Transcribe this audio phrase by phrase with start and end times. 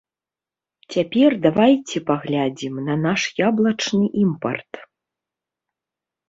[0.93, 4.71] Цяпер давайце паглядзім на наш яблычны імпарт.